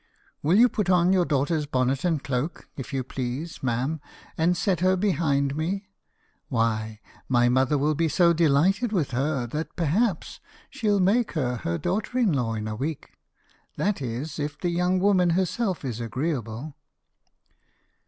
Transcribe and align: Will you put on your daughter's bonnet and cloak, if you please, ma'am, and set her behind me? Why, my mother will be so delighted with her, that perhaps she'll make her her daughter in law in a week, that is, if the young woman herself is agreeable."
Will 0.41 0.57
you 0.57 0.67
put 0.67 0.89
on 0.89 1.13
your 1.13 1.25
daughter's 1.25 1.67
bonnet 1.67 2.03
and 2.03 2.23
cloak, 2.23 2.67
if 2.75 2.91
you 2.91 3.03
please, 3.03 3.61
ma'am, 3.61 4.01
and 4.35 4.57
set 4.57 4.79
her 4.79 4.95
behind 4.95 5.55
me? 5.55 5.89
Why, 6.49 6.99
my 7.29 7.49
mother 7.49 7.77
will 7.77 7.93
be 7.93 8.07
so 8.09 8.33
delighted 8.33 8.91
with 8.91 9.11
her, 9.11 9.45
that 9.45 9.75
perhaps 9.75 10.39
she'll 10.71 10.99
make 10.99 11.33
her 11.33 11.57
her 11.57 11.77
daughter 11.77 12.17
in 12.17 12.33
law 12.33 12.55
in 12.55 12.67
a 12.67 12.75
week, 12.75 13.11
that 13.75 14.01
is, 14.01 14.39
if 14.39 14.57
the 14.59 14.69
young 14.71 14.97
woman 14.99 15.29
herself 15.37 15.85
is 15.85 15.99
agreeable." 16.01 16.73